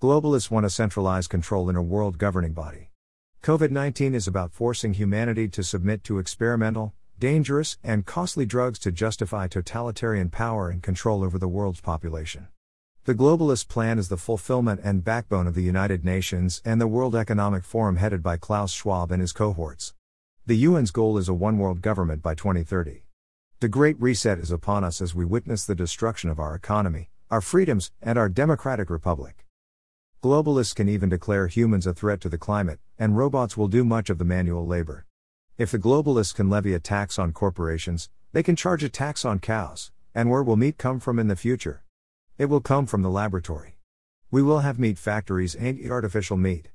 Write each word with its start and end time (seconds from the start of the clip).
Globalists 0.00 0.48
want 0.48 0.62
to 0.62 0.70
centralize 0.70 1.26
control 1.26 1.68
in 1.68 1.74
a 1.74 1.82
world 1.82 2.18
governing 2.18 2.52
body. 2.52 2.90
COVID 3.42 3.72
19 3.72 4.14
is 4.14 4.28
about 4.28 4.52
forcing 4.52 4.94
humanity 4.94 5.48
to 5.48 5.64
submit 5.64 6.04
to 6.04 6.20
experimental, 6.20 6.94
dangerous, 7.18 7.78
and 7.82 8.06
costly 8.06 8.46
drugs 8.46 8.78
to 8.78 8.92
justify 8.92 9.48
totalitarian 9.48 10.30
power 10.30 10.70
and 10.70 10.84
control 10.84 11.24
over 11.24 11.36
the 11.36 11.48
world's 11.48 11.80
population. 11.80 12.46
The 13.06 13.14
globalist 13.16 13.66
plan 13.66 13.98
is 13.98 14.08
the 14.08 14.16
fulfillment 14.16 14.82
and 14.84 15.02
backbone 15.02 15.48
of 15.48 15.56
the 15.56 15.64
United 15.64 16.04
Nations 16.04 16.62
and 16.64 16.80
the 16.80 16.86
World 16.86 17.16
Economic 17.16 17.64
Forum 17.64 17.96
headed 17.96 18.22
by 18.22 18.36
Klaus 18.36 18.70
Schwab 18.70 19.10
and 19.10 19.20
his 19.20 19.32
cohorts. 19.32 19.94
The 20.46 20.64
UN's 20.64 20.92
goal 20.92 21.18
is 21.18 21.28
a 21.28 21.34
one 21.34 21.58
world 21.58 21.82
government 21.82 22.22
by 22.22 22.36
2030. 22.36 23.02
The 23.58 23.68
Great 23.68 24.00
Reset 24.00 24.38
is 24.38 24.52
upon 24.52 24.84
us 24.84 25.00
as 25.00 25.12
we 25.12 25.24
witness 25.24 25.64
the 25.64 25.74
destruction 25.74 26.30
of 26.30 26.38
our 26.38 26.54
economy, 26.54 27.10
our 27.32 27.40
freedoms, 27.40 27.90
and 28.00 28.16
our 28.16 28.28
democratic 28.28 28.90
republic. 28.90 29.47
Globalists 30.20 30.74
can 30.74 30.88
even 30.88 31.08
declare 31.08 31.46
humans 31.46 31.86
a 31.86 31.94
threat 31.94 32.20
to 32.22 32.28
the 32.28 32.36
climate, 32.36 32.80
and 32.98 33.16
robots 33.16 33.56
will 33.56 33.68
do 33.68 33.84
much 33.84 34.10
of 34.10 34.18
the 34.18 34.24
manual 34.24 34.66
labor. 34.66 35.06
If 35.56 35.70
the 35.70 35.78
globalists 35.78 36.34
can 36.34 36.50
levy 36.50 36.74
a 36.74 36.80
tax 36.80 37.20
on 37.20 37.32
corporations, 37.32 38.10
they 38.32 38.42
can 38.42 38.56
charge 38.56 38.82
a 38.82 38.88
tax 38.88 39.24
on 39.24 39.38
cows, 39.38 39.92
and 40.16 40.28
where 40.28 40.42
will 40.42 40.56
meat 40.56 40.76
come 40.76 40.98
from 40.98 41.20
in 41.20 41.28
the 41.28 41.36
future? 41.36 41.84
It 42.36 42.46
will 42.46 42.60
come 42.60 42.84
from 42.84 43.02
the 43.02 43.10
laboratory. 43.10 43.76
We 44.28 44.42
will 44.42 44.58
have 44.58 44.76
meat 44.76 44.98
factories 44.98 45.54
and 45.54 45.78
eat 45.78 45.88
artificial 45.88 46.36
meat. 46.36 46.70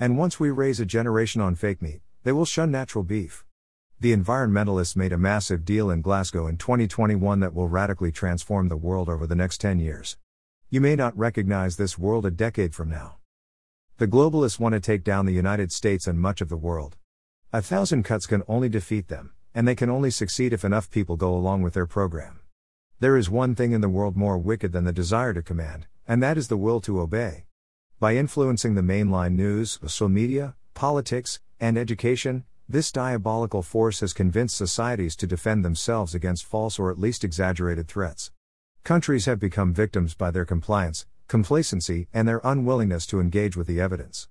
And 0.00 0.18
once 0.18 0.40
we 0.40 0.50
raise 0.50 0.80
a 0.80 0.84
generation 0.84 1.40
on 1.40 1.54
fake 1.54 1.80
meat, 1.80 2.00
they 2.24 2.32
will 2.32 2.44
shun 2.44 2.72
natural 2.72 3.04
beef. 3.04 3.44
The 4.00 4.12
environmentalists 4.12 4.96
made 4.96 5.12
a 5.12 5.16
massive 5.16 5.64
deal 5.64 5.90
in 5.90 6.02
Glasgow 6.02 6.48
in 6.48 6.56
2021 6.56 7.38
that 7.38 7.54
will 7.54 7.68
radically 7.68 8.10
transform 8.10 8.68
the 8.68 8.76
world 8.76 9.08
over 9.08 9.28
the 9.28 9.36
next 9.36 9.58
10 9.58 9.78
years. 9.78 10.16
You 10.72 10.80
may 10.80 10.94
not 10.94 11.18
recognize 11.18 11.76
this 11.76 11.98
world 11.98 12.24
a 12.24 12.30
decade 12.30 12.76
from 12.76 12.88
now. 12.88 13.16
The 13.96 14.06
globalists 14.06 14.60
want 14.60 14.74
to 14.74 14.80
take 14.80 15.02
down 15.02 15.26
the 15.26 15.32
United 15.32 15.72
States 15.72 16.06
and 16.06 16.20
much 16.20 16.40
of 16.40 16.48
the 16.48 16.56
world. 16.56 16.96
A 17.52 17.60
thousand 17.60 18.04
cuts 18.04 18.24
can 18.24 18.44
only 18.46 18.68
defeat 18.68 19.08
them, 19.08 19.32
and 19.52 19.66
they 19.66 19.74
can 19.74 19.90
only 19.90 20.12
succeed 20.12 20.52
if 20.52 20.64
enough 20.64 20.88
people 20.88 21.16
go 21.16 21.34
along 21.34 21.62
with 21.62 21.74
their 21.74 21.86
program. 21.86 22.38
There 23.00 23.16
is 23.16 23.28
one 23.28 23.56
thing 23.56 23.72
in 23.72 23.80
the 23.80 23.88
world 23.88 24.16
more 24.16 24.38
wicked 24.38 24.70
than 24.70 24.84
the 24.84 24.92
desire 24.92 25.34
to 25.34 25.42
command, 25.42 25.88
and 26.06 26.22
that 26.22 26.38
is 26.38 26.46
the 26.46 26.56
will 26.56 26.80
to 26.82 27.00
obey. 27.00 27.46
By 27.98 28.14
influencing 28.14 28.76
the 28.76 28.80
mainline 28.80 29.32
news, 29.32 29.80
social 29.86 30.08
media, 30.08 30.54
politics, 30.74 31.40
and 31.58 31.76
education, 31.76 32.44
this 32.68 32.92
diabolical 32.92 33.62
force 33.62 33.98
has 33.98 34.12
convinced 34.12 34.56
societies 34.56 35.16
to 35.16 35.26
defend 35.26 35.64
themselves 35.64 36.14
against 36.14 36.46
false 36.46 36.78
or 36.78 36.92
at 36.92 36.98
least 37.00 37.24
exaggerated 37.24 37.88
threats. 37.88 38.30
Countries 38.84 39.26
have 39.26 39.38
become 39.38 39.74
victims 39.74 40.14
by 40.14 40.30
their 40.30 40.46
compliance, 40.46 41.06
complacency, 41.28 42.08
and 42.14 42.26
their 42.26 42.40
unwillingness 42.42 43.06
to 43.06 43.20
engage 43.20 43.56
with 43.56 43.66
the 43.66 43.80
evidence. 43.80 44.26